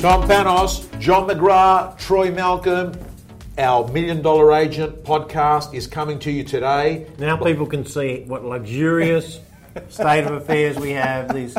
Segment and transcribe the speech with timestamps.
[0.00, 2.92] Tom Panos, John McGrath, Troy Malcolm,
[3.58, 7.06] our Million Dollar Agent podcast is coming to you today.
[7.18, 9.40] Now people can see what luxurious
[9.88, 11.34] state of affairs we have.
[11.34, 11.56] These,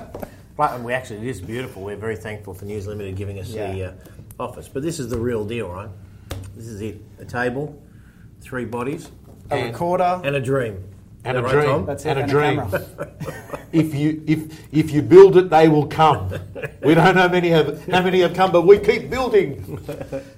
[0.57, 1.83] and we actually it is beautiful.
[1.83, 3.71] We're very thankful for News Limited giving us Yeah.
[3.73, 3.93] the uh,
[4.39, 4.67] office.
[4.69, 5.89] But this is the real deal, right?
[6.55, 7.81] This is it: a table,
[8.41, 9.09] three bodies,
[9.49, 10.21] A And- recorder.
[10.23, 10.83] and a dream.
[11.27, 11.65] And Is a right, dream.
[11.65, 11.85] Tom?
[11.85, 12.09] That's it.
[12.09, 12.55] and a dream.
[12.57, 12.85] camera.
[13.73, 14.39] If you if
[14.73, 16.29] if you build it, they will come.
[16.81, 19.77] We don't know many have how many have come, but we keep building.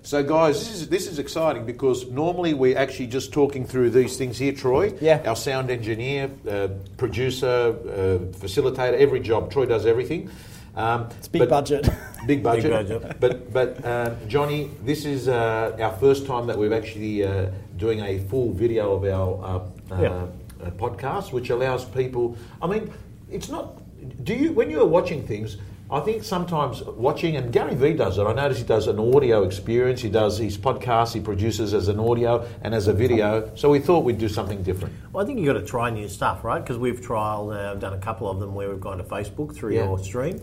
[0.02, 4.18] So, guys, this is this is exciting because normally we're actually just talking through these
[4.18, 4.52] things here.
[4.52, 5.22] Troy, Yeah.
[5.28, 9.52] our sound engineer, uh, producer, uh, facilitator, every job.
[9.52, 10.32] Troy does everything.
[10.76, 11.88] Um, It's big but- budget.
[12.28, 12.72] Big budget.
[12.72, 13.20] budget.
[13.20, 18.00] But but uh, Johnny, this is uh, our first time that we're actually uh, doing
[18.02, 20.26] a full video of our uh, uh, Yeah.
[20.64, 22.38] Uh, podcast, which allows people.
[22.62, 22.92] I mean,
[23.32, 23.82] it's not.
[24.24, 25.58] Do you when you are watching things?
[25.92, 28.24] I think sometimes watching, and Gary Vee does it.
[28.24, 30.02] I notice he does an audio experience.
[30.02, 31.14] He does his podcast.
[31.16, 33.50] He produces as an audio and as a video.
[33.56, 34.94] So we thought we'd do something different.
[35.12, 36.60] Well, I think you've got to try new stuff, right?
[36.60, 39.56] Because we've trialed, uh, I've done a couple of them where we've gone to Facebook
[39.56, 39.86] through Yeah.
[39.86, 40.40] your stream.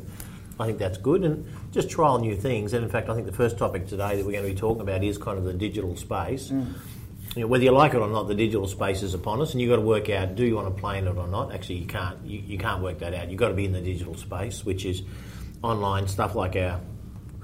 [0.59, 2.73] I think that's good, and just trial new things.
[2.73, 4.81] And in fact, I think the first topic today that we're going to be talking
[4.83, 6.51] about is kind of the digital space.
[7.37, 9.61] You know, whether you like it or not, the digital space is upon us, and
[9.61, 11.53] you've got to work out: do you want to play in it or not?
[11.53, 12.19] Actually, you can't.
[12.25, 13.29] You, you can't work that out.
[13.29, 15.03] You've got to be in the digital space, which is
[15.63, 16.81] online stuff like our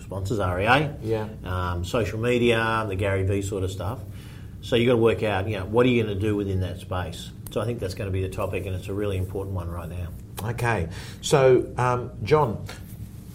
[0.00, 1.28] sponsors, REA, Yeah.
[1.44, 3.98] um, social media, the Gary Vee sort of stuff.
[4.62, 6.60] So you've got to work out, you know, what are you going to do within
[6.60, 7.30] that space?
[7.50, 9.70] So I think that's going to be the topic, and it's a really important one
[9.70, 10.08] right now.
[10.50, 10.88] Okay,
[11.20, 12.64] so um, John,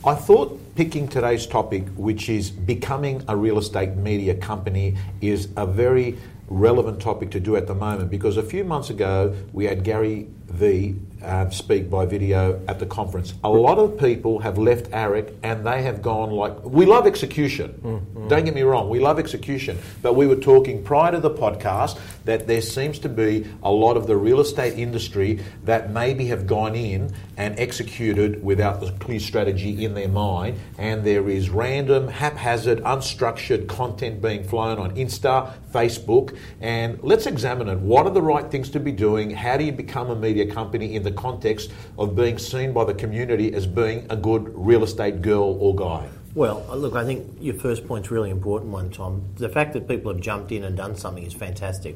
[0.03, 5.67] I thought picking today's topic, which is becoming a real estate media company, is a
[5.67, 9.83] very relevant topic to do at the moment because a few months ago we had
[9.83, 13.33] Gary V um, speak by video at the conference.
[13.43, 17.79] A lot of people have left ARIC and they have gone like, we love execution.
[18.27, 19.77] Don't get me wrong, we love execution.
[20.01, 23.97] But we were talking prior to the podcast that there seems to be a lot
[23.97, 29.19] of the real estate industry that maybe have gone in and executed without the clear
[29.19, 30.59] strategy in their mind.
[30.77, 36.37] And there is random, haphazard, unstructured content being flown on Insta, Facebook.
[36.59, 37.79] And let's examine it.
[37.79, 39.29] What are the right things to be doing?
[39.29, 42.93] How do you become a media company in the context of being seen by the
[42.93, 46.07] community as being a good real estate girl or guy?
[46.35, 49.23] Well, look, I think your first point's really important one, Tom.
[49.37, 51.95] The fact that people have jumped in and done something is fantastic.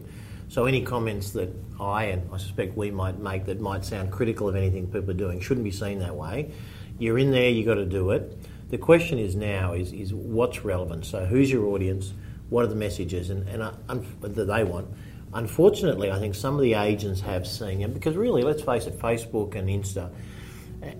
[0.49, 4.49] So any comments that I and I suspect we might make that might sound critical
[4.49, 6.51] of anything people are doing shouldn't be seen that way.
[6.99, 8.37] You're in there, you've got to do it.
[8.69, 11.05] The question is now is, is what's relevant?
[11.05, 12.13] So who's your audience?
[12.49, 14.87] What are the messages and, and uh, that they want?
[15.33, 18.99] Unfortunately, I think some of the agents have seen it because really, let's face it,
[18.99, 20.11] Facebook and Insta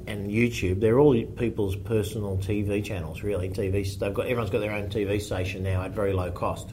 [0.08, 3.24] and YouTube, they're all people's personal TV channels.
[3.24, 3.98] Really, TV.
[3.98, 6.70] They've got everyone's got their own TV station now at very low cost,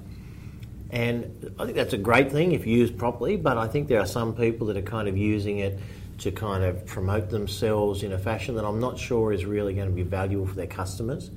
[0.91, 3.37] and I think that's a great thing if used properly.
[3.37, 5.79] But I think there are some people that are kind of using it
[6.19, 9.89] to kind of promote themselves in a fashion that I'm not sure is really going
[9.89, 11.31] to be valuable for their customers.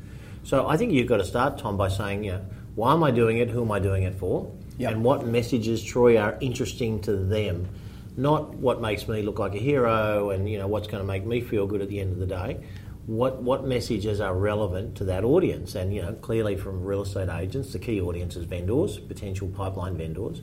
[0.43, 2.45] So I think you've got to start, Tom, by saying, you know,
[2.75, 3.49] why am I doing it?
[3.49, 4.51] Who am I doing it for?
[4.81, 4.91] Yep.
[4.93, 7.69] And what messages, Troy, are interesting to them?
[8.17, 11.23] Not what makes me look like a hero and you know what's going to make
[11.23, 12.57] me feel good at the end of the day.
[13.05, 15.75] What what messages are relevant to that audience?
[15.75, 19.97] And you know, clearly from real estate agents, the key audience is vendors, potential pipeline
[19.97, 20.41] vendors.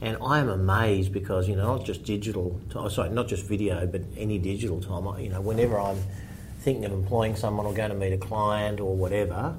[0.00, 3.84] And I am amazed because you know not just digital, oh, sorry, not just video,
[3.88, 5.20] but any digital time.
[5.20, 5.98] You know, whenever I'm
[6.60, 9.56] thinking of employing someone or going to meet a client or whatever,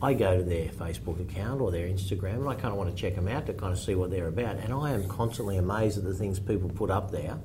[0.00, 2.96] I go to their Facebook account or their Instagram and I kind of want to
[2.96, 4.56] check them out to kind of see what they're about.
[4.56, 7.38] And I am constantly amazed at the things people put up there,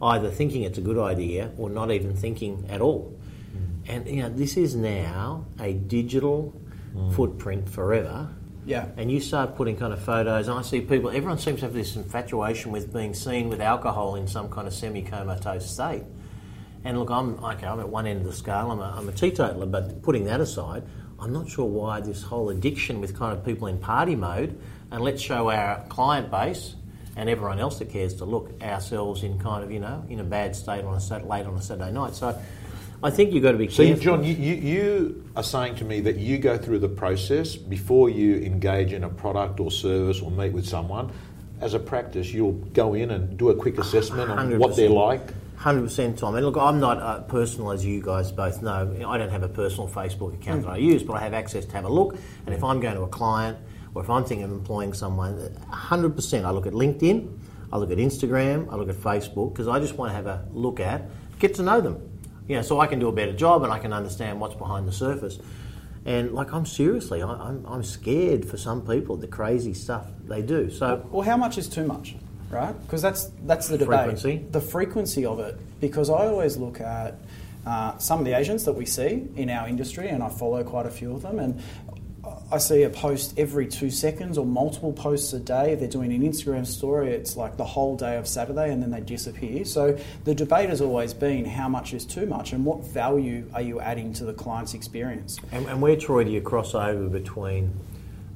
[0.00, 3.18] either thinking it's a good idea or not even thinking at all.
[3.56, 3.88] Mm.
[3.88, 6.54] And you know, this is now a digital
[6.94, 7.12] mm.
[7.12, 8.28] footprint forever.
[8.66, 8.88] Yeah.
[8.96, 11.74] And you start putting kind of photos, and I see people, everyone seems to have
[11.74, 16.02] this infatuation with being seen with alcohol in some kind of semi comatose state.
[16.84, 17.66] And look, I'm okay.
[17.66, 18.70] I'm at one end of the scale.
[18.70, 20.84] I'm a, I'm a teetotaler, but putting that aside,
[21.20, 24.58] I'm not sure why this whole addiction with kind of people in party mode,
[24.90, 26.74] and let's show our client base
[27.16, 30.24] and everyone else that cares to look ourselves in kind of you know in a
[30.24, 32.14] bad state on a Sat- late on a Saturday night.
[32.14, 32.38] So
[33.02, 35.84] I think you've got to be So, you- John, you, you, you are saying to
[35.84, 40.20] me that you go through the process before you engage in a product or service
[40.20, 41.10] or meet with someone.
[41.60, 45.22] As a practice, you'll go in and do a quick assessment on what they're like.
[45.56, 46.34] Hundred percent, Tom.
[46.34, 48.94] And look, I'm not uh, personal, as you guys both know.
[49.08, 51.72] I don't have a personal Facebook account that I use, but I have access to
[51.72, 52.16] have a look.
[52.44, 53.58] And if I'm going to a client,
[53.94, 57.38] or if I'm thinking of employing someone, hundred percent, I look at LinkedIn,
[57.72, 60.46] I look at Instagram, I look at Facebook, because I just want to have a
[60.52, 61.02] look at,
[61.38, 62.02] get to know them.
[62.48, 64.86] You know, so I can do a better job and I can understand what's behind
[64.86, 65.38] the surface.
[66.04, 70.42] And like, I'm seriously, I, I'm, I'm scared for some people the crazy stuff they
[70.42, 70.70] do.
[70.70, 72.14] So, Well, how much is too much,
[72.50, 72.74] right?
[72.82, 73.98] Because that's that's the debate.
[74.00, 74.46] Frequency.
[74.50, 75.58] The frequency of it.
[75.80, 77.18] Because I always look at
[77.66, 80.86] uh, some of the agents that we see in our industry, and I follow quite
[80.86, 81.60] a few of them, and
[82.50, 85.74] I see a post every two seconds or multiple posts a day.
[85.74, 87.12] They're doing an Instagram story.
[87.12, 89.64] It's like the whole day of Saturday, and then they disappear.
[89.64, 93.62] So the debate has always been how much is too much, and what value are
[93.62, 95.38] you adding to the client's experience?
[95.52, 97.72] and, and where, Troy, do you cross over between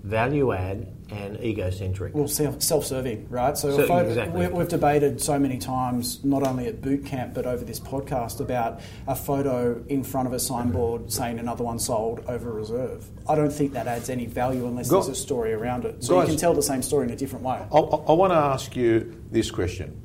[0.02, 2.14] value add and egocentric?
[2.14, 3.56] Well, self- self-serving, right?
[3.56, 4.46] So, So- a photo, exactly.
[4.46, 8.40] we, we've debated so many times, not only at boot camp but over this podcast,
[8.40, 13.04] about a photo in front of a signboard saying another one sold over reserve.
[13.28, 16.02] I don't think that adds any value unless Go- there's a story around it.
[16.04, 17.58] So Guys- you can tell the same story in a different way.
[17.72, 20.00] I, I want to ask you this question.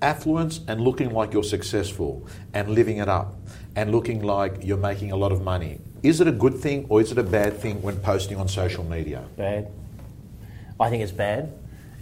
[0.00, 2.24] Affluence and looking like you're successful
[2.54, 3.34] and living it up
[3.74, 5.80] and looking like you're making a lot of money.
[6.04, 8.84] Is it a good thing or is it a bad thing when posting on social
[8.84, 9.24] media?
[9.36, 9.68] Bad.
[10.80, 11.52] I think it's bad,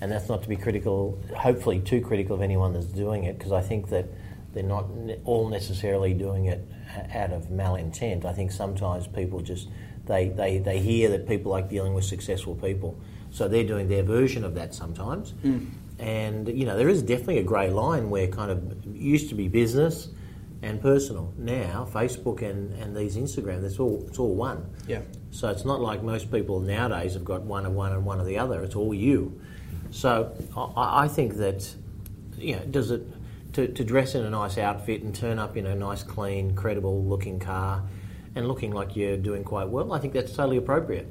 [0.00, 3.52] and that's not to be critical, hopefully too critical of anyone that's doing it, because
[3.52, 4.06] I think that
[4.52, 4.86] they're not
[5.24, 6.66] all necessarily doing it
[7.14, 8.24] out of malintent.
[8.24, 9.68] I think sometimes people just
[10.06, 12.98] they, they, they hear that people like dealing with successful people,
[13.30, 15.30] so they're doing their version of that sometimes.
[15.42, 15.66] Hmm.
[15.98, 19.48] And you know there is definitely a grey line where kind of used to be
[19.48, 20.08] business
[20.62, 21.32] and personal.
[21.36, 24.70] Now Facebook and, and these Instagram, it's all it's all one.
[24.86, 25.00] Yeah.
[25.36, 28.26] So it's not like most people nowadays have got one of one and one of
[28.26, 28.64] the other.
[28.64, 29.38] It's all you.
[29.90, 31.68] So I, I think that,
[32.38, 33.02] you know, does it
[33.52, 37.04] to, to dress in a nice outfit and turn up in a nice, clean, credible
[37.04, 37.82] looking car,
[38.34, 39.92] and looking like you're doing quite well.
[39.92, 41.06] I think that's totally appropriate.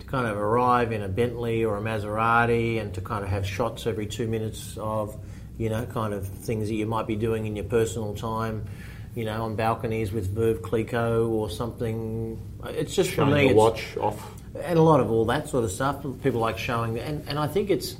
[0.00, 3.46] To kind of arrive in a Bentley or a Maserati and to kind of have
[3.46, 5.18] shots every two minutes of,
[5.56, 8.66] you know, kind of things that you might be doing in your personal time.
[9.14, 12.40] You know, on balconies with Veuve Clicquot or something.
[12.64, 13.46] It's just for Showing me.
[13.48, 14.18] your watch off.
[14.60, 16.02] and a lot of all that sort of stuff.
[16.22, 17.96] People like showing, and, and I think it's,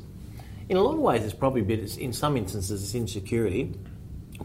[0.69, 3.75] in a lot of ways, it's probably a bit, it's, in some instances, it's insecurity.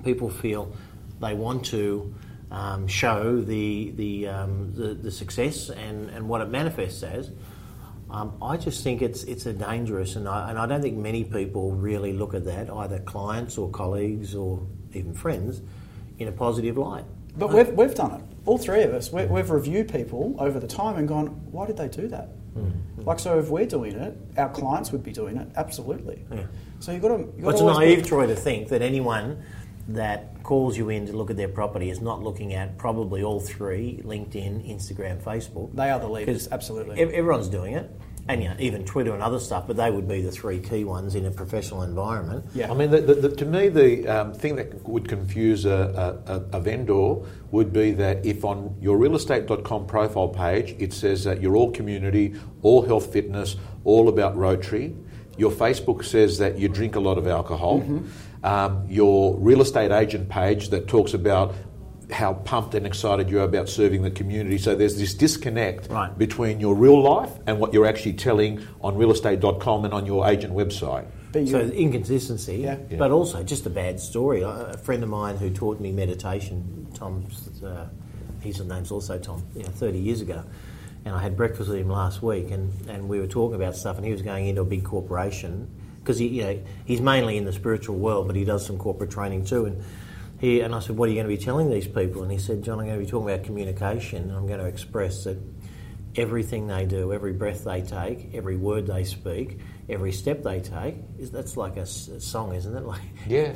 [0.03, 0.73] People feel
[1.21, 2.13] they want to
[2.51, 7.31] um, show the, the, um, the, the success and, and what it manifests as.
[8.09, 11.25] Um, I just think it's, it's a dangerous, and I, and I don't think many
[11.25, 15.61] people really look at that, either clients or colleagues or even friends,
[16.19, 17.05] in a positive light.
[17.37, 18.21] But we've, we've done it.
[18.45, 19.11] All three of us.
[19.11, 22.29] We, we've reviewed people over the time and gone, why did they do that?
[22.57, 23.03] Mm-hmm.
[23.03, 25.47] Like, so if we're doing it, our clients would be doing it.
[25.55, 26.25] Absolutely.
[26.31, 26.43] Yeah.
[26.79, 27.19] So you've got to.
[27.19, 29.43] You've got Well, it's naive, be- Troy, to think that anyone
[29.89, 33.39] that calls you in to look at their property is not looking at probably all
[33.39, 35.73] three LinkedIn, Instagram, Facebook.
[35.75, 36.99] They are the leaders, absolutely.
[36.99, 37.89] Everyone's doing it.
[38.29, 40.83] And you know, even Twitter and other stuff, but they would be the three key
[40.83, 42.45] ones in a professional environment.
[42.53, 42.69] Yeah.
[42.69, 46.33] I mean, the, the, the, to me, the um, thing that would confuse a, a,
[46.33, 47.15] a- a vendor
[47.51, 52.35] would be that if on your realestate.com profile page it says that you're all community,
[52.63, 54.93] all health fitness, all about Rotary,
[55.37, 57.81] your Facebook says that you drink a lot of alcohol,
[58.43, 61.53] um, your real estate agent page that talks about
[62.11, 64.57] how pumped and excited you are about serving the community.
[64.57, 66.17] So there's this disconnect Right.
[66.17, 70.53] between your real life and what you're actually telling on realestate.com and on your agent
[70.53, 71.05] website.
[71.33, 72.77] But So inconsistency, Yeah.
[72.89, 72.97] Yeah.
[72.97, 74.41] but also just a bad story.
[74.41, 77.25] A a friend of mine who taught me meditation, Tom,
[77.65, 77.85] uh,
[78.39, 80.43] his name's also Tom, you know, 30 years ago,
[81.03, 83.97] and I had breakfast with him last week, and, and we were talking about stuff,
[83.97, 85.67] and he was going into a big corporation
[85.99, 89.09] because he, you know, he's mainly in the spiritual world, but he does some corporate
[89.11, 89.83] training too, and.
[90.39, 92.23] He, and I said, What are you going to be telling these people?
[92.23, 94.29] And he said, John, I'm going to be talking about communication.
[94.31, 95.37] I'm going to express that
[96.15, 100.95] everything they do, every breath they take, every word they speak, every step they take,
[101.19, 102.83] is that's like a, s- a song, isn't it?
[102.85, 103.53] Like, Yeah.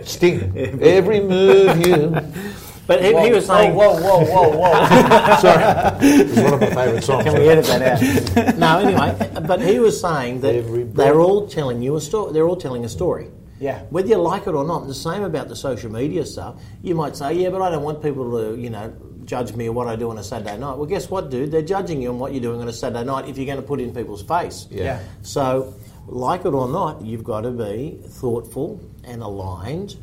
[0.04, 0.56] Sting.
[0.80, 2.10] Every move you.
[2.86, 5.36] but he, he was saying, whoa, whoa, whoa, whoa.
[5.38, 5.96] Sorry.
[6.00, 7.24] It's one of my favourite songs.
[7.24, 8.58] Can we edit that out?
[8.58, 12.32] no, anyway, but he was saying that they're all telling you a story.
[12.32, 13.28] They're all telling a story.
[13.60, 13.82] Yeah.
[13.90, 16.60] Whether you like it or not, the same about the social media stuff.
[16.82, 18.92] You might say, yeah, but I don't want people to, you know,
[19.26, 20.76] judge me or what I do on a Saturday night.
[20.76, 21.52] Well, guess what, dude?
[21.52, 23.66] They're judging you on what you're doing on a Saturday night if you're going to
[23.66, 24.66] put it in people's face.
[24.70, 24.84] Yeah.
[24.84, 25.00] Yeah.
[25.22, 25.74] So,
[26.06, 29.96] like it or not, you've got to be thoughtful and aligned.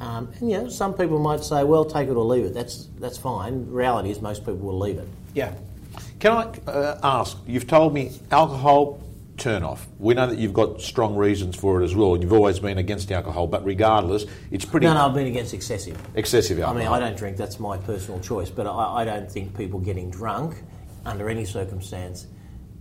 [0.00, 2.88] Um, and you know, some people might say, "Well, take it or leave it." That's
[3.00, 3.68] that's fine.
[3.68, 5.08] Reality is, most people will leave it.
[5.34, 5.54] Yeah.
[6.20, 7.36] Can I uh, ask?
[7.46, 9.00] You've told me alcohol
[9.38, 9.86] turn off.
[9.98, 12.14] We know that you've got strong reasons for it as well.
[12.14, 15.54] and You've always been against alcohol, but regardless, it's pretty No, no, I've been against
[15.54, 15.96] excessive.
[16.14, 16.76] excessive alcohol.
[16.76, 17.36] I mean, I don't drink.
[17.36, 18.50] That's my personal choice.
[18.50, 20.62] But I, I don't think people getting drunk
[21.06, 22.26] under any circumstance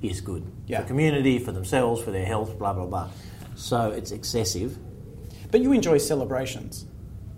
[0.02, 0.82] is good Yeah.
[0.82, 3.10] for community, for themselves, for their health, blah blah blah.
[3.56, 4.78] So it's excessive.
[5.50, 6.86] But you enjoy celebrations.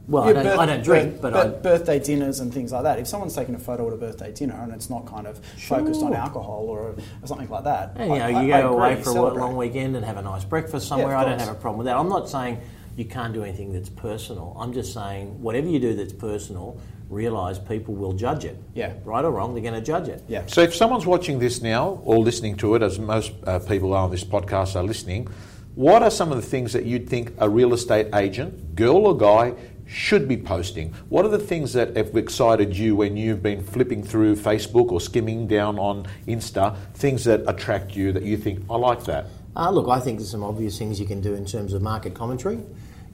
[0.10, 1.48] Well, I don't, birth- I don't drink, birth- but bir- I,
[1.78, 3.00] birthday dinners and things like that.
[3.00, 6.02] If someone's taking a photo at a birthday dinner and it's not kind of focused
[6.02, 8.92] on alcohol or, or something like that, And, you know, you I- I go away
[8.94, 11.16] agree, for a long weekend and have a nice breakfast somewhere.
[11.16, 11.96] of I don't have a problem with that.
[11.98, 12.60] I'm not saying
[12.96, 14.58] you can't do anything that's personal.
[14.60, 16.78] I'm just saying whatever you do that's personal,
[17.10, 18.58] realise people will judge it.
[18.74, 18.94] Yeah.
[19.06, 20.24] Right or wrong, they're going to judge it.
[20.28, 20.44] Yeah.
[20.48, 24.12] So if someone's watching this now or listening to it, as most uh, people on
[24.12, 25.28] this podcast are listening,
[25.76, 29.16] what are some of the things that you'd think a real estate agent, girl or
[29.18, 29.54] guy,
[29.90, 30.94] should be posting?
[31.10, 35.02] What are the things that have excited you when you've been flipping through Facebook or
[35.02, 39.26] skimming down on Insta, things that attract you that you think, I like that?
[39.56, 42.14] Uh, look, I think there's some obvious things you can do in terms of market
[42.14, 42.60] commentary.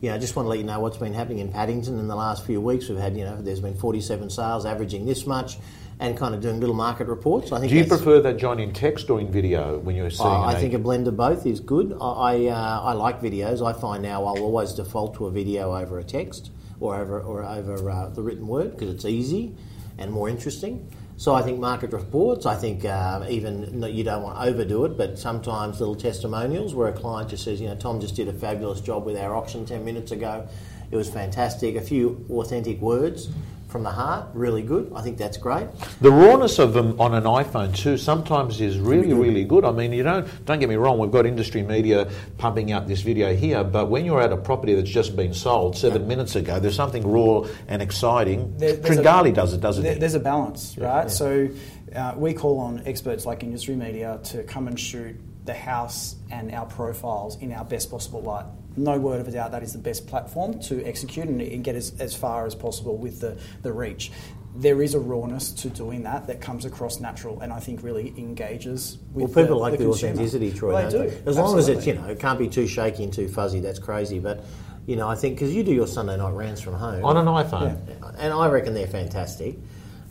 [0.01, 2.09] You know, I just want to let you know what's been happening in Paddington in
[2.09, 2.89] the last few weeks.
[2.89, 5.57] We've had, you know, there's been 47 sales averaging this much
[6.01, 7.53] and kind of doing little market reports.
[7.53, 10.27] I think Do you prefer that, John, in text or in video when you're seeing
[10.27, 11.97] Oh, an I think a blend of both is good.
[12.01, 13.65] I I, uh, I like videos.
[13.65, 17.43] I find now I'll always default to a video over a text or over or
[17.43, 19.55] over uh, the written word because it's easy
[19.97, 20.89] and more interesting.
[21.17, 22.45] So I think market reports.
[22.45, 26.89] I think uh, even you don't want to overdo it, but sometimes little testimonials where
[26.89, 29.65] a client just says, you know, Tom just did a fabulous job with our auction
[29.65, 30.47] ten minutes ago.
[30.91, 31.75] It was fantastic.
[31.75, 33.29] A few authentic words
[33.75, 34.89] from the heart, really good.
[34.95, 35.67] I think that's great.
[35.99, 39.65] The rawness of them on an iPhone too sometimes is really, really good.
[39.65, 40.97] I mean, you don't don't get me wrong.
[40.97, 44.75] We've got industry media pumping out this video here, but when you're at a property
[44.75, 48.55] that's just been sold seven minutes ago, there's something raw and exciting.
[48.57, 49.99] There- there's a- Tringali does it, doesn't There- he?
[49.99, 51.11] There's a balance, right?
[51.11, 51.49] So
[51.93, 56.49] uh, we call on experts like industry media to come and shoot the house and
[56.53, 58.45] our profiles in our best possible light.
[58.77, 61.75] No word of a doubt that is the best platform to execute and, and get
[61.75, 64.11] as, as far as possible with the, the reach.
[64.57, 68.13] There is a rawness to doing that that comes across natural and I think really
[68.17, 70.11] engages with Well, people the, like the, consumer.
[70.13, 70.73] authenticity, Troy.
[70.73, 71.23] Well, don't they do.
[71.29, 73.79] As long as it's, you know, it can't be too shaky and too fuzzy, that's
[73.79, 74.19] crazy.
[74.19, 74.43] But,
[74.85, 77.03] you know, I think, because you do your Sunday night rants from home.
[77.03, 77.77] on an iPhone.
[78.17, 79.57] And I reckon they're fantastic.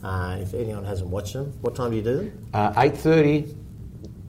[0.03, 2.49] Uh, if anyone hasn't watched them, what time do you do them?
[2.53, 3.55] Uh, Eight thirty,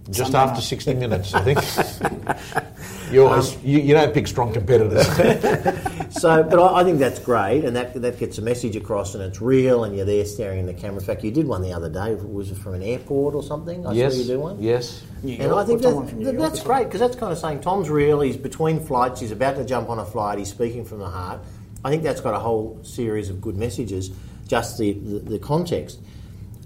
[0.10, 0.64] just Sunday after night.
[0.64, 1.60] sixty minutes, I think.
[3.12, 5.08] You're um, always, you, you don't pick strong competitors.
[6.16, 9.24] So, but I, I think that's great, and that that gets a message across, and
[9.24, 11.00] it's real, and you're there staring in the camera.
[11.02, 12.16] In fact, you did one the other day.
[12.16, 13.86] Was it from an airport or something?
[13.86, 14.62] I yes, saw you do one.
[14.64, 15.04] yes.
[15.24, 17.34] New And I think that, one from New that- York that's great because that's kind
[17.34, 18.22] of saying Tom's real.
[18.22, 19.20] He's between flights.
[19.20, 20.38] He's about to jump on a flight.
[20.40, 21.42] He's speaking from the heart.
[21.84, 24.10] I think that's got a whole series of good messages.
[24.48, 26.00] Just the the, the context.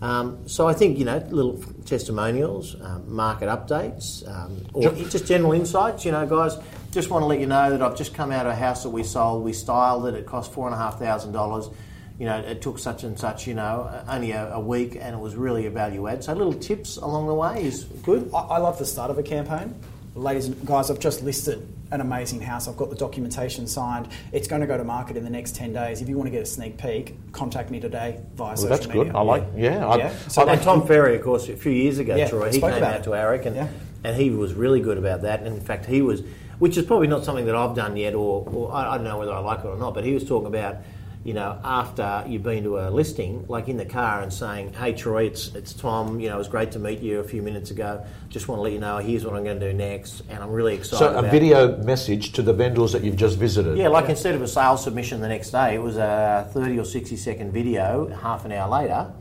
[0.01, 5.51] Um, so I think you know little testimonials, um, market updates, um, or just general
[5.51, 6.05] insights.
[6.05, 6.57] You know, guys,
[6.91, 8.89] just want to let you know that I've just come out of a house that
[8.89, 9.43] we sold.
[9.43, 10.13] We styled it.
[10.15, 11.69] It cost four and a half thousand dollars.
[12.17, 13.45] You know, it took such and such.
[13.45, 16.23] You know, only a, a week, and it was really a value add.
[16.23, 18.29] So little tips along the way is good.
[18.33, 19.75] I, I love the start of a campaign.
[20.15, 22.67] Ladies and guys, I've just listed an amazing house.
[22.67, 24.07] I've got the documentation signed.
[24.31, 26.01] It's going to go to market in the next 10 days.
[26.01, 28.87] If you want to get a sneak peek, contact me today via Well, social that's
[28.87, 29.05] media.
[29.05, 29.15] good.
[29.15, 29.43] I like.
[29.55, 30.13] Yeah, I, Yeah.
[30.27, 32.95] So and Tom Ferry, of course, a few years ago, Yeah, Troy, he came out
[32.95, 33.03] it.
[33.03, 33.67] to Aric and, Yeah.
[34.03, 35.39] and he was really good about that.
[35.41, 36.21] And in fact, he was,
[36.59, 39.17] which is probably not something that I've done yet, or, or I, I don't know
[39.17, 40.77] whether I like it or not, but he was talking about,
[41.23, 44.93] you know, after you've been to a listing, like in the car and saying, hey,
[44.93, 47.71] Troy, it's, it's Tom, you know, it was great to meet you a few minutes
[47.71, 48.05] ago.
[48.29, 50.21] Just want to let you know, here's what I'm going to do next.
[50.29, 53.77] And I'm really excited so a video message to the vendors that you've just visited.
[53.77, 56.85] yeah, like instead of a sales submission the next day, it was a 30 or
[56.85, 59.11] 60 second video half an hour later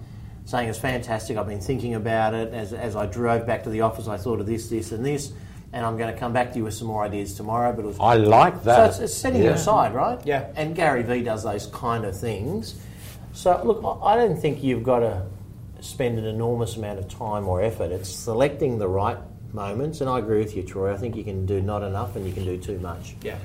[0.48, 1.36] saying it's fantastic.
[1.36, 2.54] I've been thinking about it.
[2.54, 5.32] As, as I drove back to the office, I thought of this, this, and this.
[5.72, 7.72] And I'm going to come back to you with some more ideas tomorrow.
[7.74, 8.88] But it was I like so that.
[8.90, 9.50] it's, it's setting Yeah.
[9.50, 10.18] it aside, right?
[10.24, 10.46] Yeah.
[10.56, 12.74] And Gary Vee does those kind of things.
[13.34, 15.26] So look, I I don't think you've got to
[15.80, 17.92] spend an enormous amount of time or effort.
[17.92, 19.18] It's selecting the right
[19.52, 20.00] moments.
[20.00, 20.92] And I agree with you, Troy.
[20.92, 23.14] I think you can do not enough and you can do too much.
[23.22, 23.36] Yeah.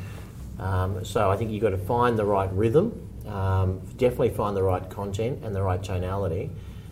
[0.60, 4.64] Um, so I think you've got to find the right rhythm, um, definitely find the
[4.64, 6.50] right content and the right tonality.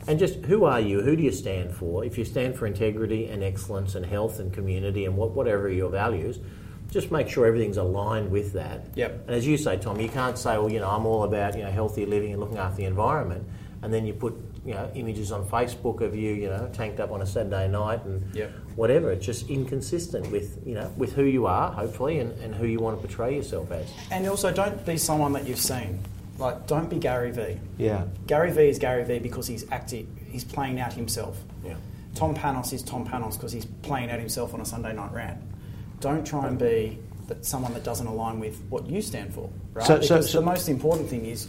[0.07, 1.01] And just who are you?
[1.01, 2.03] Who do you stand for?
[2.03, 5.89] If you stand for integrity and excellence and health and community and what, whatever your
[5.89, 6.39] values,
[6.89, 8.85] just make sure everything's aligned with that.
[8.95, 9.23] Yep.
[9.27, 11.63] And as you say, Tom, you can't say, well, you know, I'm all about you
[11.63, 13.47] know healthy living and looking after the environment,
[13.81, 14.33] and then you put
[14.65, 18.03] you know images on Facebook of you, you know, tanked up on a Saturday night
[18.03, 18.51] and Yep.
[18.75, 19.11] whatever.
[19.11, 22.79] It's just inconsistent with you know with who you are, hopefully, and, and who you
[22.79, 23.87] want to portray yourself as.
[24.11, 25.99] And also, don't be someone that you've seen.
[26.37, 27.59] Like, don't be Gary Vee.
[27.77, 28.05] Yeah.
[28.27, 31.37] Gary Vee is Gary Vee because he's acting, he's playing out himself.
[31.63, 31.75] Yeah.
[32.15, 35.39] Tom Panos is Tom Panos because he's playing out himself on a Sunday night rant.
[35.99, 36.97] Don't try and be
[37.27, 39.85] that someone that doesn't align with what you stand for, right?
[39.85, 41.47] So- so- because so- the most important thing is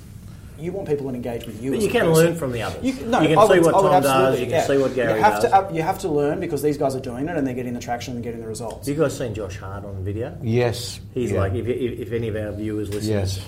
[0.59, 1.71] you want people to engage with you.
[1.73, 2.25] But as you can person.
[2.25, 2.85] learn from the others.
[2.85, 4.67] You, no, You can I see would- what Tom does, you can yeah.
[4.67, 5.51] see what Gary you have does.
[5.51, 7.73] To, uh, you have to learn because these guys are doing it and they're getting
[7.75, 8.87] the traction and getting the results.
[8.87, 10.37] Have you guys seen Josh Hart on video?
[10.43, 11.01] Yes.
[11.15, 11.41] He's Yeah.
[11.41, 13.41] like, if, if, if any of our viewers listen, Yes.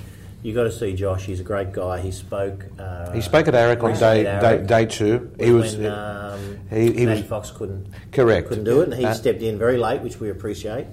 [0.44, 1.24] You got to see Josh.
[1.24, 2.00] He's a great guy.
[2.00, 2.66] He spoke.
[2.78, 5.32] Uh, He spoke at ARIC on day, at day, day two.
[5.40, 8.48] He was when, um, he, he Matty was Fox couldn't correct.
[8.48, 10.84] couldn't do it, and he Uh, stepped in very late, which we appreciate.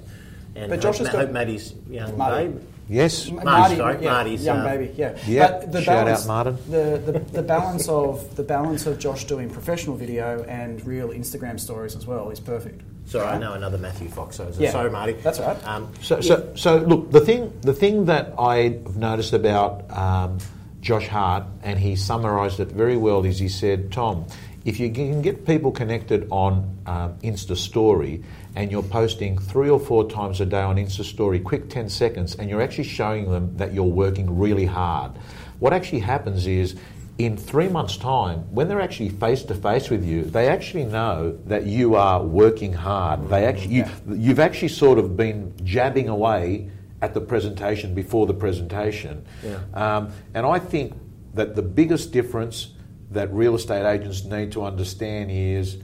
[0.55, 2.48] And But hope, Josh has Ma- got- hope Maddie's young Marty.
[2.48, 2.62] babe.
[2.88, 3.27] yes.
[3.29, 5.17] M- Marty, sorry, yeah, Marty's, young uh, baby, yeah.
[5.27, 6.58] Yeah, But the shout out balance, Martin.
[6.70, 11.60] The, the, the balance of the balance of Josh doing professional video and real Instagram
[11.60, 12.81] stories as well is perfect.
[13.12, 14.38] Sorry, I know another Matthew Fox.
[14.38, 15.12] So Yeah, sorry, Marty.
[15.12, 15.68] that's all right.
[15.68, 20.38] Um, So, so, so look, the thing, the thing that I've noticed about um,
[20.80, 24.25] Josh Hart, and he summarised it very well, is he said, Tom,
[24.63, 28.24] if you can get people connected on um, Insta Story,
[28.56, 32.36] and you're posting three or four times a day on Insta Story, quick 10 seconds,
[32.36, 35.12] and you're actually showing them that you're working really hard,
[35.60, 36.77] what actually happens is
[37.18, 41.38] in three months' time, when they're actually face to face with you, they actually know
[41.46, 43.30] that you are working hard.
[43.30, 46.70] They actually, you, you've actually sort of been jabbing away
[47.01, 49.25] at the presentation before the presentation.
[49.44, 49.60] Yeah.
[49.74, 50.94] Um, and I think
[51.34, 52.74] that the biggest difference
[53.12, 55.77] that real estate agents need to understand is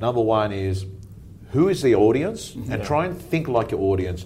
[0.00, 0.86] number one is
[1.50, 4.24] who is the audience and try and think like your audience.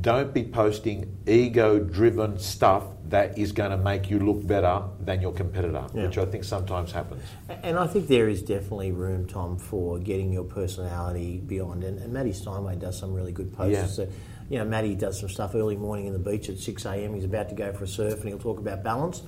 [0.00, 5.20] Don't be posting ego driven stuff that is going to make you look better than
[5.20, 6.06] your competitor, Yeah.
[6.06, 7.22] which I think sometimes happens.
[7.62, 11.84] And I think there is definitely room, Tom, for getting your personality beyond.
[11.84, 13.72] And, and Matty Steinway does some really good posts.
[13.98, 14.06] Yeah.
[14.06, 14.08] So,
[14.48, 17.14] you know, Matty does some stuff early morning in the beach at 6 a.m.
[17.14, 19.22] He's about to go for a surf and he'll talk about balance.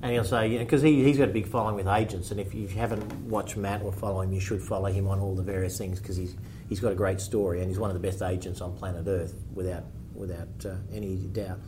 [0.00, 2.30] And he'll say, you know, because he, he's got a big following with agents.
[2.30, 5.34] And if you haven't watched Matt or follow him, you should follow him on all
[5.34, 6.36] the various things because he's,
[6.68, 9.34] he's got a great story and he's one of the best agents on planet Earth
[9.54, 9.82] without,
[10.14, 11.58] without uh, any doubt.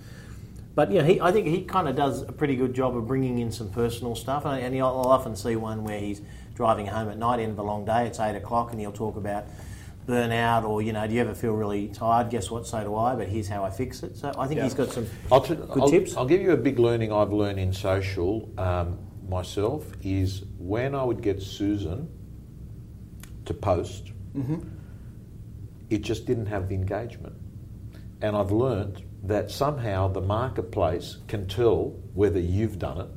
[0.75, 3.39] But yeah, he, I think he kind of does a pretty good job of bringing
[3.39, 6.23] in some personal stuff, and, and I'll often see one where he's
[6.55, 9.17] driving home at night, end of a long day, it's eight o'clock, and he'll talk
[9.17, 9.47] about
[10.07, 12.31] burnout or you know, do you ever feel really tired?
[12.31, 12.67] Guess what?
[12.67, 13.15] So do I.
[13.15, 14.17] But here's how I fix it.
[14.17, 14.65] So I think Yeah.
[14.65, 16.17] he's got some I'll, t- good I'll, tips.
[16.17, 18.99] I'll give you a big learning I've learned in social um,
[19.29, 22.09] myself is when I would get Susan
[23.45, 24.13] to post,
[25.89, 27.35] it just didn't have the engagement.
[28.23, 33.09] And I've learnt that somehow the marketplace can tell whether you've done it.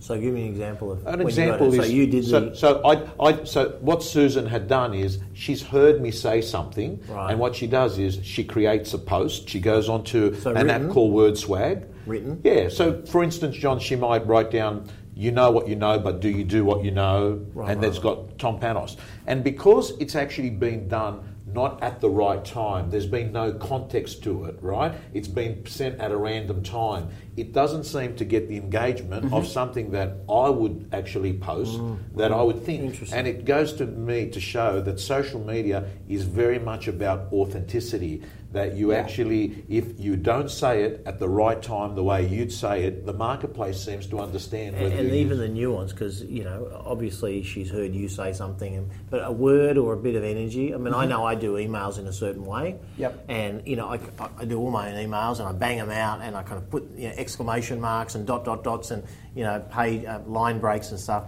[0.00, 2.40] So give me an example of An when example you is so you did so,
[2.50, 7.00] the so I, I so what Susan had done is she's heard me say something,
[7.08, 7.30] Right.
[7.30, 9.48] and what she does is she creates a post.
[9.48, 10.86] She goes onto So an written?
[10.88, 12.40] app called Word Swag Written?
[12.44, 12.68] Yeah.
[12.68, 16.28] So for instance, John, she might write down, "You know what you know, but do
[16.28, 18.96] you do what you know?" Right, and right, that's got Tom Panos.
[19.26, 24.22] And because it's actually been done not at the right time, there's been no context
[24.24, 24.92] to it, right?
[25.14, 27.08] It's been sent at a random time.
[27.36, 29.34] It doesn't seem to get the engagement Mm-hmm.
[29.34, 31.80] of something that I would actually post,
[32.16, 32.82] that I would think.
[32.82, 32.86] Mm.
[32.86, 33.18] Interesting.
[33.18, 38.22] And it goes to me to show that social media is very much about authenticity.
[38.52, 42.52] That you actually, if you don't say it at the right time, the way you'd
[42.52, 46.70] say it, the marketplace seems to understand and, and even the nuance, because you know,
[46.84, 50.72] obviously she's heard you say something, and, but a word or a bit of energy.
[50.72, 52.76] I mean, I know I do emails in a certain way.
[52.96, 53.24] Yep.
[53.28, 53.98] And you know, I,
[54.38, 56.70] I do all my own emails, and I bang them out, and I kind of
[56.70, 59.02] put you know, exclamation marks and dot dot dots, and
[59.34, 61.24] you know, page uh, line breaks and stuff.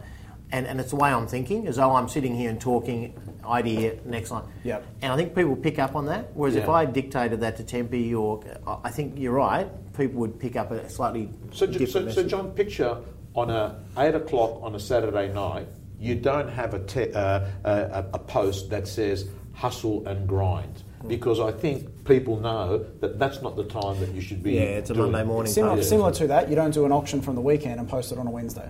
[0.50, 3.98] And, and it's the way I'm thinking, as though I'm sitting here and talking, idea,
[4.04, 4.44] next line.
[4.64, 4.86] Yep.
[5.02, 6.30] And I think people pick up on that.
[6.34, 8.42] Whereas if I dictated that to Tempe, or
[8.84, 12.28] I think you're right, people would pick up a slightly So, different so, so.
[12.28, 12.98] John, picture
[13.34, 18.04] on a eight o'clock on a Saturday night, you don't have a, te- uh, a,
[18.14, 23.56] a post that says hustle and grind because I think people know that that's not
[23.56, 24.54] the time that you should be.
[24.54, 27.22] Yeah, it's a doing Monday morning Similar, similar to that, you don't do an auction
[27.22, 28.68] from the weekend and post it on a Wednesday.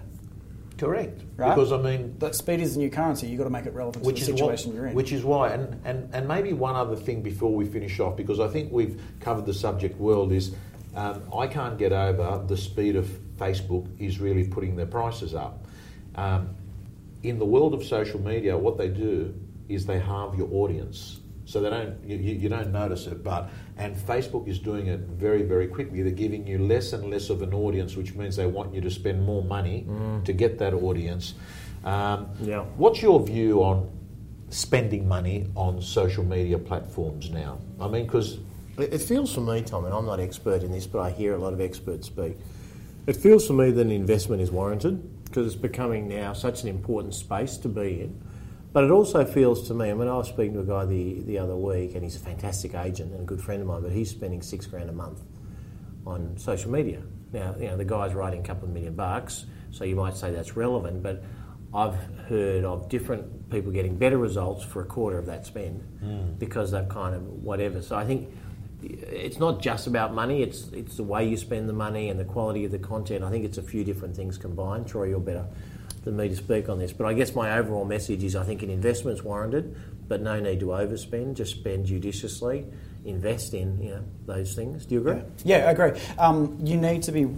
[0.79, 1.21] Correct.
[1.37, 1.55] Right?
[1.55, 3.27] Because I mean, That speed is the new currency.
[3.27, 4.95] You've got to make it relevant which to the situation what, you're in.
[4.95, 8.41] Which is why, and, and, and maybe one other thing before we finish off, because
[8.41, 10.55] I think we've covered the subject world, is
[10.95, 15.67] um, I can't get over the speed of Facebook is really putting their prices up.
[16.14, 16.55] Um,
[17.23, 19.35] in the world of social media, what they do
[19.69, 21.21] is they halve your audience.
[21.45, 25.01] So they don't, you, you you don't notice it, but and Facebook is doing it
[25.01, 26.03] very, very quickly.
[26.03, 28.91] They're giving you less and less of an audience, which means they want you to
[28.91, 29.87] spend more money
[30.25, 31.35] to get that audience.
[31.85, 32.64] Um, Yeah.
[32.77, 33.88] What's your view on
[34.51, 37.59] spending money on social media platforms now?
[37.81, 38.38] I mean, because
[38.79, 41.35] It it feels for me, Tom, and I'm not expert in this, but I hear
[41.35, 42.37] a lot of experts speak.
[43.07, 46.69] It feels for me that an investment is warranted because it's becoming now such an
[46.69, 48.21] important space to be in.
[48.73, 51.23] But it also feels to me, I mean, I was speaking to a guy the,
[51.23, 53.93] the other week, and he's a fantastic agent and a good friend of mine, but
[53.93, 55.21] he's spending six grand a month
[56.07, 57.03] on social media.
[57.33, 60.33] Now, you know, the guy's writing a couple of million bucks, so you might say
[60.33, 61.23] that's relevant, but
[61.73, 61.95] I've
[62.29, 66.33] heard of different people getting better results for a quarter of that spend hmm.
[66.39, 67.83] because they've kind of whatever.
[67.83, 68.31] So I think
[68.83, 70.43] it's not just about money.
[70.43, 73.23] It's it's the way you spend the money and the quality of the content.
[73.23, 74.87] I think it's a few different things combined.
[74.87, 75.47] Troy, you're better
[75.99, 78.63] than me to speak on this, but I guess my overall message is I think
[78.63, 81.35] an investment's warranted, but no need to overspend.
[81.35, 82.67] Just spend judiciously.
[83.05, 84.87] Invest in you know those things.
[84.87, 85.23] Do you agree?
[85.45, 86.01] Yeah, I agree.
[86.19, 87.29] Um, you need to be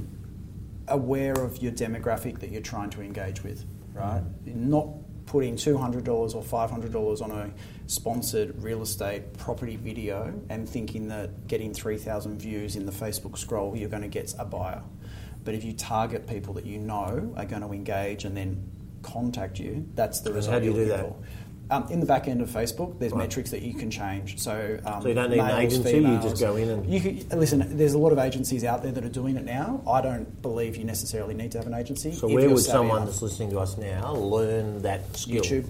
[0.88, 4.22] aware of your demographic that you're trying to engage with, right?
[4.44, 4.88] Not
[5.30, 7.50] putting $200 or $500 on a
[7.86, 13.76] sponsored real estate property video and thinking that getting 3,000 views in the Facebook scroll,
[13.76, 14.82] you're going to get a buyer.
[15.44, 18.62] But if you target people that you know are going to engage and then
[19.02, 20.54] contact you, that's the result.
[20.54, 21.00] how do you do that?
[21.00, 21.16] for.
[21.72, 23.20] Um, in the back end of Facebook, there's Right.
[23.28, 24.40] metrics that you can change.
[24.40, 27.00] So, um, So you don't need an males, agency, you just go in and- You
[27.00, 27.64] could, listen.
[27.76, 29.80] There's a lot of agencies out there that are doing it now.
[29.86, 32.10] I don't believe you necessarily need to have an agency.
[32.12, 33.10] So if where would someone enough.
[33.10, 35.42] that's listening to us now learn that skill?
[35.44, 35.66] YouTube.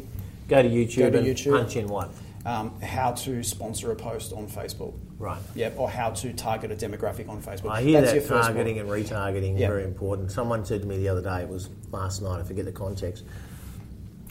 [0.48, 1.52] Go to YouTube Go to and YouTube.
[1.52, 2.10] punch in what?
[2.46, 4.94] Um, how to sponsor a post on Facebook?
[5.18, 5.38] Right.
[5.54, 7.70] Yep, or how to target a demographic on Facebook.
[7.70, 8.96] I hear That's that your targeting one.
[8.96, 9.68] and retargeting Yeah.
[9.68, 10.32] very important.
[10.32, 13.24] Someone said to me the other day, it was last night, I forget the context.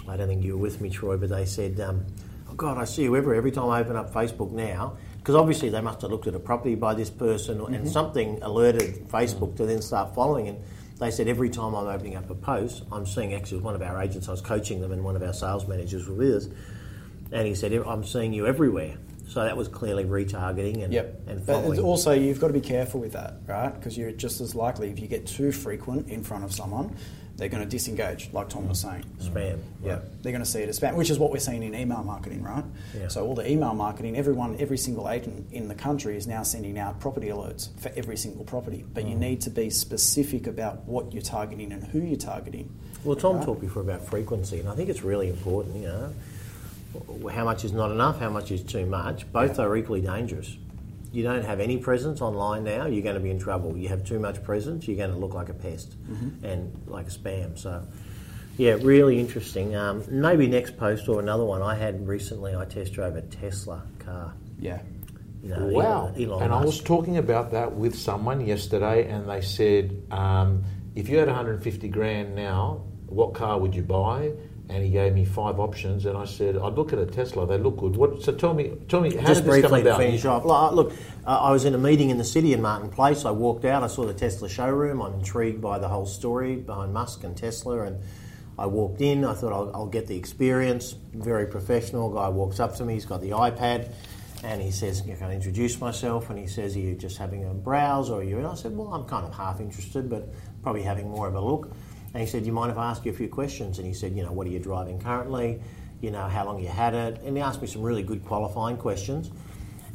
[0.08, 2.04] I don't think you were with me, Troy, but they said, um,
[2.50, 3.36] oh God, I see you everywhere.
[3.38, 6.39] Every time I open up Facebook now, because obviously they must have looked at a
[6.39, 7.74] property by this person Mm-hmm.
[7.76, 10.48] and something alerted Facebook to then start following.
[10.48, 10.58] And
[10.98, 14.02] they said every time I'm opening up a post, I'm seeing actually one of our
[14.02, 16.48] agents, I was coaching them and one of our sales managers was with us.
[17.32, 18.96] And he said, I'm seeing you everywhere.
[19.28, 21.22] So that was clearly retargeting and, Yep.
[21.28, 21.72] and following.
[21.74, 23.72] it's also, you've got to be careful with that, right?
[23.74, 26.96] Because you're just as likely, if you get too frequent in front of someone,
[27.38, 29.06] they're going to disengage, like Tom was saying.
[29.22, 29.60] Spam.
[29.84, 30.24] Yeah, right.
[30.24, 32.42] they're going to see it as spam, which is what we're seeing in email marketing,
[32.44, 32.65] right?
[32.98, 33.08] Yeah.
[33.08, 36.80] So all the email marketing, everyone, every single agent in the country is now sending
[36.80, 38.84] out property alerts for every single property.
[38.94, 39.10] But Mm.
[39.12, 42.72] you need to be specific about what you're targeting and who you're targeting.
[43.06, 43.46] Well, Tom Right.
[43.46, 45.76] talked before about frequency, and I think it's really important.
[45.78, 46.10] You know,
[47.32, 49.32] how much is not enough, how much is too much.
[49.32, 50.58] Both are equally dangerous.
[51.12, 53.75] You don't have any presence online now, you're going to be in trouble.
[53.75, 55.95] You have too much presence, you're going to look like a pest
[56.43, 57.58] and like a spam.
[57.58, 57.84] So,
[58.58, 59.75] yeah, really interesting.
[59.75, 61.62] Um, maybe next post or another one.
[61.62, 62.56] I had recently.
[62.56, 64.34] I test drove a Tesla car.
[64.60, 64.82] Yeah.
[65.41, 66.08] You know, Wow.
[66.08, 70.63] Elon, Elon and I was talking about that with someone yesterday, and they said, um,
[70.95, 74.34] if you had 150 grand now, what car would you buy?
[74.71, 77.47] And he gave me five options, and I said, I'd look at a Tesla.
[77.47, 77.95] They look good.
[77.95, 78.21] What?
[78.21, 79.97] So tell me, tell me, how Just did this come about?
[79.97, 80.45] finish off.
[80.45, 80.93] Look, Look,
[81.25, 83.25] uh, I was in a meeting in the city in Martin Place.
[83.25, 83.82] I walked out.
[83.82, 85.01] I saw the Tesla showroom.
[85.01, 87.82] I'm intrigued by the whole story behind Musk and Tesla.
[87.82, 87.97] And
[88.60, 89.25] I walked in.
[89.25, 90.93] I thought I'll, I'll get the experience.
[91.15, 92.12] Very professional.
[92.12, 92.93] Guy walks up to me.
[92.93, 93.91] He's got the iPad,
[94.43, 97.55] and he says, "Can I introduce myself?" And he says, "Are you just having a
[97.55, 100.29] browse, or are you?" And I said, "Well, I'm kind of half interested, but
[100.62, 101.71] probably having more of a look."
[102.13, 103.93] And he said, "Do you mind if I ask you a few questions?" And he
[103.93, 105.62] said, "You know, what are you driving currently?
[106.02, 108.78] You know, how long you had it?" And he asked me some really good qualifying
[108.78, 109.32] questions.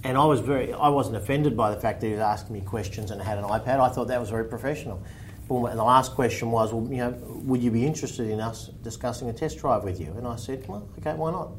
[0.04, 2.60] And I was very, I wasn't offended by the fact that he was asking me
[2.60, 3.80] questions and had an iPad.
[3.80, 5.02] I thought that was very professional.
[5.48, 9.28] And the last question was, well, you know, would you be interested in us discussing
[9.28, 10.12] a test drive with you?
[10.16, 11.50] And I said, well, okay, why not?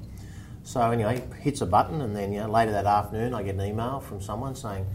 [0.64, 3.62] So anyway, hits a button, and then you know, later that afternoon, I get an
[3.62, 4.88] email from someone saying,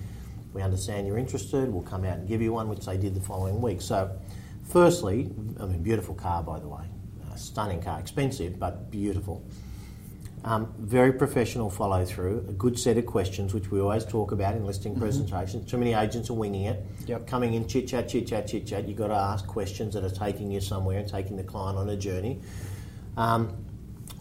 [0.53, 1.73] "We understand you're interested.
[1.73, 3.81] We'll come out and give you one," which they did the following week.
[3.81, 4.11] So,
[4.71, 6.85] firstly, I mean, beautiful car, by the way,
[7.33, 9.45] a stunning car, expensive but beautiful.
[10.43, 14.55] Um, very professional follow through, a good set of questions, which we always talk about
[14.55, 15.71] in listing presentations.
[15.71, 16.83] Too many agents are winging it.
[17.07, 17.27] Yep.
[17.27, 18.89] Coming in, chit chat, chit chat, chit chat.
[18.89, 21.91] You've got to ask questions that are taking you somewhere and taking the client on
[21.91, 22.41] a journey.
[23.19, 23.55] Um,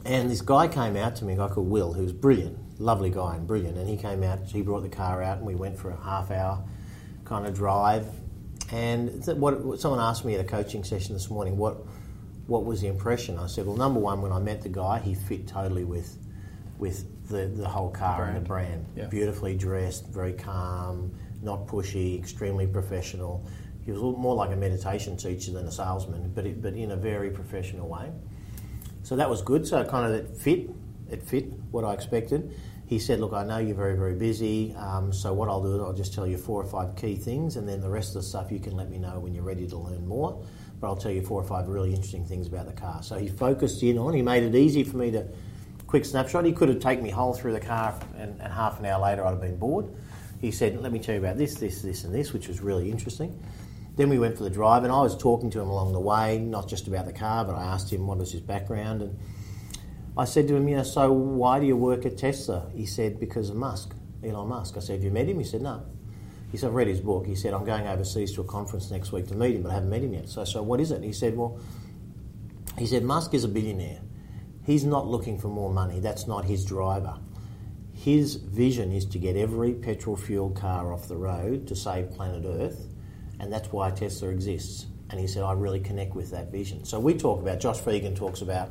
[0.03, 3.35] and this guy came out to me, a guy called Will, who's brilliant, lovely guy
[3.35, 3.77] and brilliant.
[3.77, 6.31] And he came out, he brought the car out, and we went for a half
[6.31, 6.61] hour
[7.23, 8.07] kind of drive.
[8.71, 11.77] And th- what, someone asked me at a coaching session this morning, what
[12.47, 13.37] what was the impression?
[13.37, 16.17] I said, well, number one, when I met the guy, he fit totally with
[16.79, 18.85] with the, the whole car and the brand.
[18.95, 19.05] Yeah.
[19.05, 23.45] Beautifully dressed, very calm, not pushy, extremely professional.
[23.85, 26.95] He was more like a meditation teacher than a salesman, but it, but in a
[26.95, 28.11] very professional way.
[29.03, 29.67] So that was good.
[29.67, 30.69] So kind of it fit.
[31.09, 32.55] It fit what I expected.
[32.89, 34.73] He said, "Look, I know you're very, very busy.
[34.73, 37.55] Um, so what I'll do is I'll just tell you four or five key things,
[37.55, 39.67] and then the rest of the stuff you can let me know when you're ready
[39.67, 40.43] to learn more.
[40.81, 43.27] But I'll tell you four or five really interesting things about the car." So he
[43.27, 44.15] focused in on.
[44.15, 45.27] He made it easy for me to
[45.85, 46.45] quick snapshot.
[46.45, 49.23] He could have taken me whole through the car, and, and half an hour later
[49.23, 49.85] I'd have been bored.
[50.41, 52.89] He said, "Let me tell you about this, this, this, and this," which was really
[52.89, 53.39] interesting.
[53.97, 56.39] Then we went for the drive, and I was talking to him along the way,
[56.39, 59.19] not just about the car, but I asked him what was his background, and
[60.19, 62.69] I said to him, you know, so why do you work at Tesla?
[62.75, 64.75] He said, because of Musk, Elon Musk.
[64.77, 65.39] I said, have you met him?
[65.39, 65.85] He said, no.
[66.51, 67.25] He said, I've read his book.
[67.25, 69.75] He said, I'm going overseas to a conference next week to meet him, but I
[69.75, 70.27] haven't met him yet.
[70.27, 71.03] So, so what is it?
[71.03, 71.59] He said, well,
[72.77, 74.01] he said, Musk is a billionaire.
[74.65, 75.99] He's not looking for more money.
[75.99, 77.15] That's not his driver.
[77.99, 82.45] his vision is to get every petrol fueled car off the road to save planet
[82.45, 82.87] Earth,
[83.41, 84.85] and that's why Tesla exists.
[85.09, 86.85] And he said, I really connect with that vision.
[86.85, 88.69] So we talk about, Josh Phegan talks about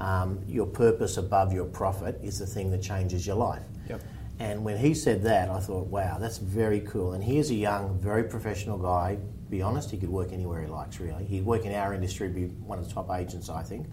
[0.00, 3.62] um, your purpose above your profit is the thing that changes your life.
[3.88, 4.02] Yep.
[4.38, 7.12] And when he said that, I thought, wow, that's very cool.
[7.12, 9.18] And here's a young, very professional guy.
[9.50, 11.24] Be honest, he could work anywhere he likes, really.
[11.24, 13.86] He'd work in our industry, be one of the top agents, I think.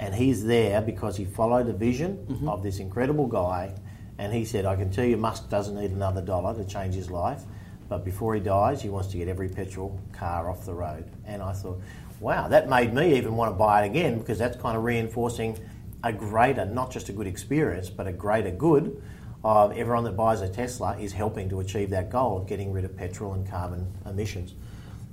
[0.00, 2.48] And he's there because he followed the vision Mm-hmm.
[2.48, 3.74] of this incredible guy.
[4.18, 7.10] And he said, I can tell you, Musk doesn't need another dollar to change his
[7.10, 7.42] life.
[7.88, 11.04] But before he dies, he wants to get every petrol car off the road.
[11.26, 11.80] And I thought,
[12.22, 15.58] wow, that made me even want to buy it again because that's kind of reinforcing
[16.04, 19.02] a greater, not just a good experience, but a greater good
[19.44, 22.84] of everyone that buys a Tesla is helping to achieve that goal of getting rid
[22.84, 24.54] of petrol and carbon emissions.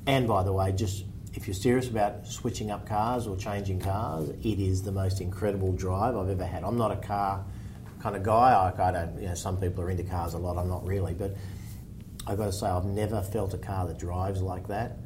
[0.06, 4.30] And by the way, just if you're serious about switching up cars or changing cars,
[4.30, 6.64] it is the most incredible drive I've ever had.
[6.64, 7.44] I'm not a car
[8.02, 8.54] kind of guy.
[8.54, 10.58] I, I don't, you know, some people are into cars a lot.
[10.58, 11.36] I'm not really, but
[12.28, 14.98] I've got to say I've never felt a car that drives like that,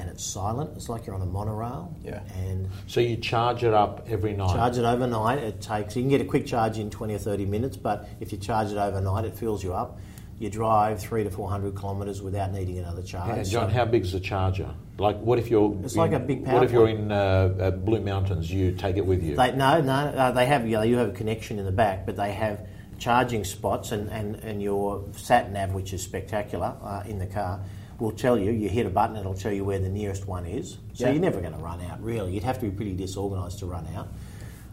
[0.00, 0.70] and it's silent.
[0.76, 1.94] It's like you're on a monorail.
[2.02, 2.22] Yeah.
[2.34, 4.54] And So you charge it up every night.
[4.54, 5.38] Charge it overnight.
[5.38, 8.32] It takes you can get a quick charge in twenty or thirty minutes, but if
[8.32, 9.98] you charge it overnight, it fills you up.
[10.38, 13.28] You drive three to four hundred kilometres without needing another charge.
[13.28, 14.70] Yeah, John, So- how big's the charger?
[14.98, 15.78] Like, what if you're?
[15.82, 16.54] It's in- like a big power.
[16.54, 18.50] What if you're in uh, uh, Blue Mountains?
[18.50, 19.36] You take it with you.
[19.36, 20.66] They, no, no, uh, they have.
[20.68, 22.66] Yeah, you have a connection in the back, but they have
[22.98, 27.60] charging spots, and, and, and your sat nav, which is spectacular uh, in the car,
[28.00, 28.50] will tell you.
[28.50, 30.78] You hit a button, it'll tell you where the nearest one is.
[30.94, 31.12] So Yeah.
[31.12, 32.02] you're never going to run out.
[32.02, 34.08] Really, you'd have to be pretty disorganised to run out.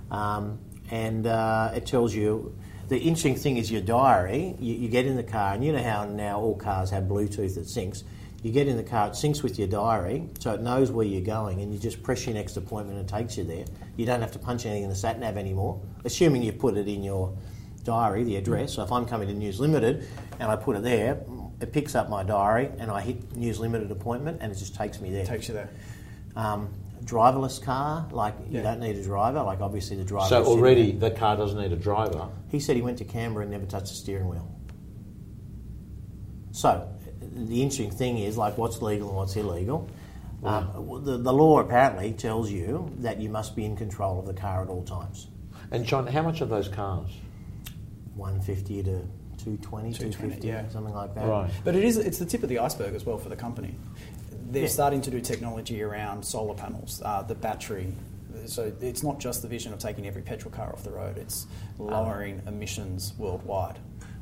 [0.09, 0.59] Um,
[0.89, 2.55] and uh, it tells you.
[2.87, 4.55] The interesting thing is your diary.
[4.59, 7.55] You, you get in the car, and you know how now all cars have Bluetooth
[7.55, 8.03] that syncs.
[8.43, 11.19] You get in the car, it syncs with your diary, so it knows where you're
[11.19, 13.65] going, and you just press your next appointment and it takes you there.
[13.97, 16.87] You don't have to punch anything in the sat nav anymore, assuming you put it
[16.87, 17.35] in your
[17.83, 18.75] diary, the address.
[18.75, 20.07] So if I'm coming to News Limited
[20.39, 21.15] and I put it there,
[21.59, 24.99] it picks up my diary, and I hit News Limited appointment, and it just takes
[25.01, 25.25] me there.
[25.25, 25.69] Takes you there.
[26.35, 26.69] Um,
[27.03, 29.41] driverless car, like you don't need a driver.
[29.41, 30.27] Like obviously the driver.
[30.27, 32.29] so already the car doesn't need a driver.
[32.49, 34.51] He said he went to Canberra and never touched the steering wheel.
[36.57, 36.89] So,
[37.21, 39.87] the interesting thing is, like, what's legal and what's illegal.
[40.43, 44.33] Um, the, the law apparently tells you that you must be in control of the
[44.33, 45.27] car at all times.
[45.69, 47.11] And John, how much are those cars?
[48.15, 49.07] 150 to
[49.55, 50.67] 220, 250, yeah.
[50.69, 51.25] something like that.
[51.25, 51.49] Right.
[51.63, 53.75] But it is it's the tip of the iceberg as well for the company.
[54.49, 54.67] They're Yeah.
[54.67, 57.93] starting to do technology around solar panels, uh, the battery.
[58.45, 61.47] So it's not just the vision of taking every petrol car off the road; it's
[61.79, 63.79] lowering emissions worldwide.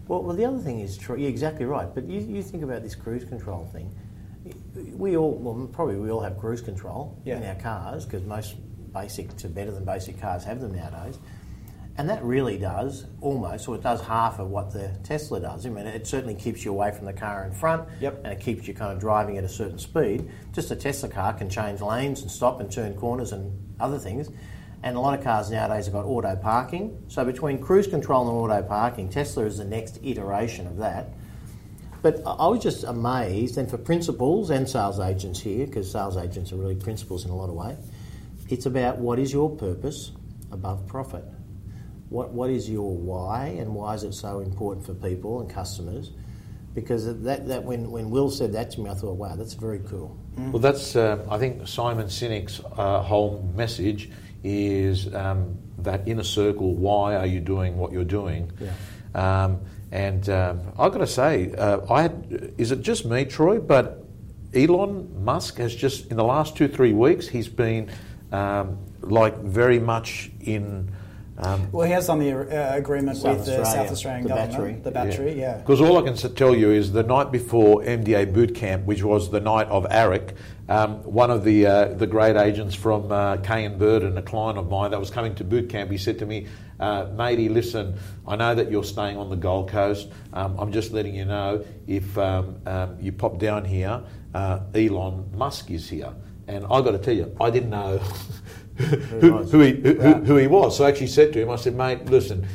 [0.07, 1.17] Well, well, the other thing is true.
[1.17, 1.93] You're exactly right.
[1.93, 3.93] But you, you think about this cruise control thing.
[4.95, 8.55] We all, well, probably we all have cruise control in our cars because most
[8.93, 11.17] basic to better than basic cars have them nowadays.
[11.97, 15.65] And that really does almost, or it does half of what the Tesla does.
[15.65, 18.21] I mean, it certainly keeps you away from the car in front, Yep.
[18.25, 20.29] and it keeps you kind of driving at a certain speed.
[20.51, 24.29] Just a Tesla car can change lanes and stop and turn corners and other things.
[24.83, 27.01] And a lot of cars nowadays have got auto parking.
[27.07, 31.13] So between cruise control and auto parking, Tesla is the next iteration of that.
[32.01, 36.17] But I I was just amazed, and for principals and sales agents here, because sales
[36.17, 37.77] agents are really principals in a lot of ways,
[38.49, 40.11] it's about what is your purpose
[40.51, 41.23] above profit.
[42.15, 46.11] What, what is your why, and why is it so important for people and customers?
[46.73, 49.79] Because that, that when, when Will said that to me, I thought, wow, that's very
[49.79, 50.17] cool.
[50.37, 54.11] Well, that's uh, I think Simon Sinek's uh, whole message
[54.45, 56.73] is um, that inner circle.
[56.73, 58.49] Why are you doing what you're doing?
[58.61, 58.71] Yeah.
[59.13, 59.59] Um,
[59.91, 63.59] and um, I've got to say, uh, I had, is it just me, Troy?
[63.59, 64.05] But
[64.53, 67.91] Elon Musk has just in the last two three weeks he's been
[68.31, 70.95] um, like very much in.
[71.37, 74.29] Um, Well, he has done the uh, agreement South with the Australia, South Australian the
[74.29, 74.79] government, battery.
[74.83, 75.57] the battery, yeah.
[75.57, 79.31] Because all I can tell you is the night before MDA boot camp, which was
[79.31, 80.33] the night of ARIC,
[80.69, 84.57] um, one of the uh, the great agents from uh, Kay and Burton, a client
[84.57, 86.47] of mine that was coming to boot camp, he said to me,
[86.79, 90.07] uh, "Matey, listen, I know that you're staying on the Gold Coast.
[90.33, 94.01] Um, I'm just letting you know if um, um, you pop down here,
[94.33, 96.13] uh, Elon Musk is here."
[96.47, 97.99] And I've got to tell you, I didn't know
[98.77, 100.77] who, who, he, who, who, who he was.
[100.77, 102.45] So I actually said to him, I said, mate, listen,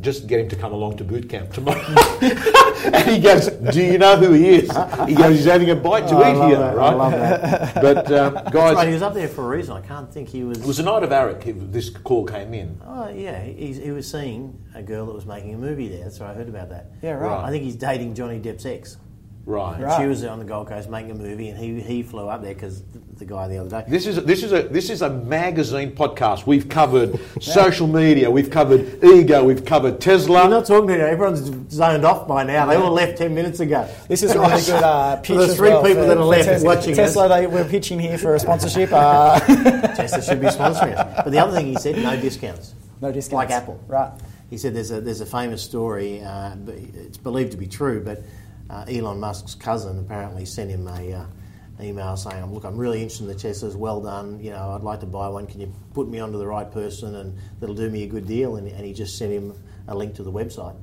[0.00, 1.80] just get him to come along to boot camp tomorrow.
[2.20, 4.70] and he goes, do you know who he is?
[5.08, 6.94] He goes, he's having a bite to Oh, eat here, that, I right?
[6.94, 7.74] love that.
[7.82, 9.74] But um, Right, he was up there for a reason.
[9.76, 10.58] I can't think he was.
[10.58, 11.72] it was the night of ARIC.
[11.72, 12.78] This call came in.
[12.86, 16.04] Oh yeah, he, he was seeing a girl that was making a movie there.
[16.04, 16.90] That's where I heard about that.
[17.02, 17.44] Yeah, right.
[17.44, 18.98] I think he's dating Johnny Depp's ex.
[19.46, 19.78] Right.
[19.78, 20.00] Right.
[20.00, 22.54] She was on the Gold Coast making a movie, and he, he flew up there
[22.54, 22.82] because
[23.18, 23.84] the guy the other day.
[23.86, 26.46] This is this is a this is a magazine podcast.
[26.46, 30.44] We've covered social media, we've covered ego, we've covered Tesla.
[30.44, 31.00] I'm not talking to you.
[31.00, 32.64] Everyone's zoned off by now.
[32.64, 33.86] They all left ten minutes ago.
[34.08, 36.24] This is a really good uh, pitch there's as three well people for- that are
[36.24, 36.74] left Tesla.
[36.74, 38.90] watching Tesla, they, we're pitching here for a sponsorship.
[38.92, 39.38] Uh,
[39.94, 41.22] Tesla should be sponsoring us.
[41.22, 42.74] But the other thing he said, no discounts.
[43.02, 43.34] no discounts.
[43.34, 43.78] Like Apple.
[43.88, 44.10] Right.
[44.48, 46.22] He said there's a there's a famous story.
[46.22, 48.22] Uh, it's believed to be true, but
[48.74, 51.26] uh, Elon Musk's cousin apparently sent him a uh,
[51.80, 53.76] email saying, "Look, I'm really interested in the Teslas.
[53.76, 54.40] Well done.
[54.40, 55.46] You know, I'd like to buy one.
[55.46, 58.56] Can you put me onto the right person, and that'll do me a good deal?"
[58.56, 59.54] And, and he just sent him
[59.86, 60.76] a link to the website,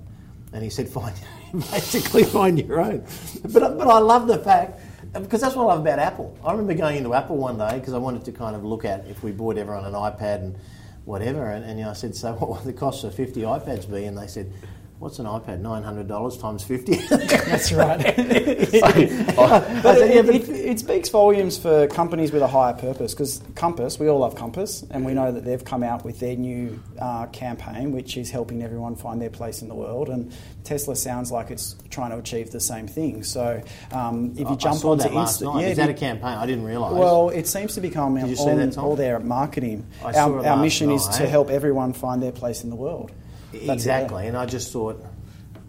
[0.53, 1.13] and he said, "Find
[1.53, 3.05] basically find your own."
[3.43, 4.79] But but I love the fact.
[5.13, 6.37] Because that's what I love about Apple.
[6.41, 9.05] I remember going into Apple one day because I wanted to kind of look at
[9.07, 10.55] if we bought everyone an iPad and
[11.03, 11.49] whatever.
[11.49, 14.05] And, and you know, I said, so what will the cost of 50 iPads be?
[14.05, 14.53] And they said,
[15.01, 15.61] what's an iPad?
[15.61, 16.95] $900 times 50?
[17.09, 17.99] That's right.
[19.81, 24.07] But it, it, it speaks volumes for companies with a higher purpose because Compass, we
[24.07, 27.91] all love Compass, and we know that they've come out with their new uh, campaign,
[27.91, 30.09] which is helping everyone find their place in the world.
[30.09, 30.31] And
[30.63, 33.23] Tesla sounds like it's trying to achieve the same thing.
[33.23, 33.61] So
[33.91, 35.61] um, if you I jump saw onto that last Insta, night.
[35.61, 36.37] yeah, is if that you- a campaign?
[36.37, 36.93] I didn't realise.
[36.93, 38.85] well, it seems to become Did you see on that, Tom?
[38.85, 39.85] all their marketing.
[40.05, 42.69] I saw Our, it our last mission is to help everyone find their place in
[42.69, 43.11] the world.
[43.51, 44.27] That's it, exactly.
[44.27, 45.03] And I just thought,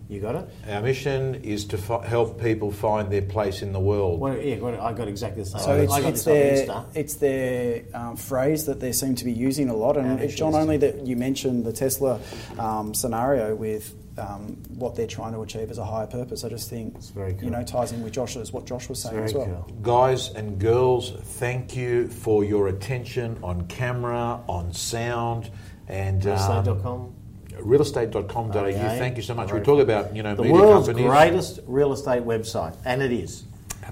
[0.08, 0.48] you got it?
[0.68, 4.20] Our mission is to fi- help people find their place in the world.
[4.20, 4.78] Well, yeah, got.
[4.78, 5.60] I got exactly the same.
[5.62, 9.32] So it's, I got it's their it's their um, phrase that they seem to be
[9.32, 9.96] using a lot.
[9.96, 12.20] And it's John, only that you mentioned the Tesla
[12.58, 16.44] um, scenario with um, what they're trying to achieve as a higher purpose.
[16.44, 19.18] I just think It's very you know ties in with Josh's what Josh was saying
[19.18, 19.46] as well.
[19.46, 19.76] cool.
[19.80, 25.50] Guys and girls, thank you for your attention on camera, on sound,
[25.88, 27.14] and um, Realestate.com.
[27.60, 28.64] realestate.com.au.
[28.64, 28.72] REA.
[28.74, 29.46] Thank you so much.
[29.46, 29.80] We Very talk cool.
[29.80, 31.10] about you know The world's companies.
[31.10, 33.44] greatest real estate website, and it is.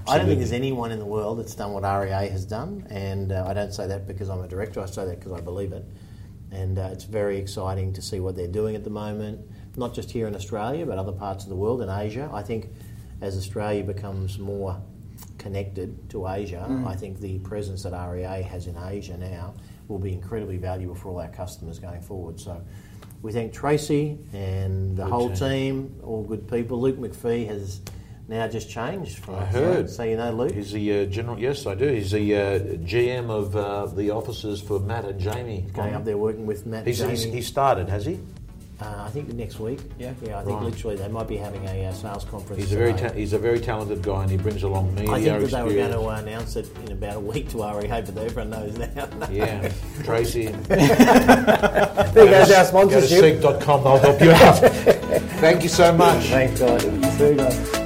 [0.07, 3.33] I don't think there's anyone in the world that's done what REA has done, and
[3.33, 4.81] uh, I don't say that because I'm a director.
[4.81, 5.85] I say that because I believe it,
[6.53, 9.41] and uh, it's very exciting to see what they're doing at the moment,
[9.77, 12.31] not just here in Australia, but other parts of the world and Asia.
[12.33, 12.69] I think
[13.21, 14.81] as Australia becomes more
[15.39, 19.55] connected to Asia, I think the presence that REA has in Asia now
[19.89, 22.39] will be incredibly valuable for all our customers going forward.
[22.41, 22.63] So.
[23.23, 25.39] We thank Tracy and the Good whole team.
[25.39, 26.81] team, all good people.
[26.81, 27.81] Luke McPhee has
[28.29, 29.91] now just changed from I heard.
[29.91, 30.53] So you know Luke.
[30.53, 31.39] He's the uh, general.
[31.39, 31.87] Yes, I do.
[31.89, 35.67] He's the uh, GM of uh, the offices for Matt and Jamie.
[35.75, 36.87] going up there working with Matt.
[36.87, 38.21] He's, he's, he started, has he?
[38.83, 39.81] Uh, I think next week.
[39.99, 40.13] Yeah.
[40.23, 40.39] yeah.
[40.39, 40.65] I think Right.
[40.71, 42.63] literally they might be having a uh, sales conference.
[42.63, 45.21] He's a very ta- he's a very talented guy, and he brings along media I
[45.23, 47.89] think that they were going to uh, announce it in about a week to REA,
[47.89, 49.09] but everyone knows now.
[49.31, 49.71] Yeah,
[50.03, 50.47] Tracy.
[50.69, 53.43] there goes our Go to sponsorship.
[53.43, 54.59] seek.com, they'll help you out.
[55.41, 56.25] Thank you so much.
[56.27, 57.19] Thanks, guys.
[57.19, 57.80] There you go.